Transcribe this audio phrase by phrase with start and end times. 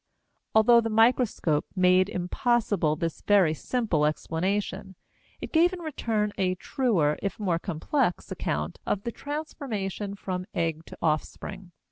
[0.55, 4.95] Although the microscope made impossible this very simple explanation,
[5.41, 10.85] it gave in return a truer, if more complex, account of the transformation from egg
[10.87, 11.71] to offspring.